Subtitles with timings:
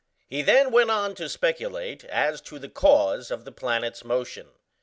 [0.25, 4.47] He then went on to speculate as to the cause of the planets' motion.